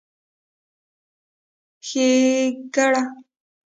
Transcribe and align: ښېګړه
ښېګړه 1.87 3.01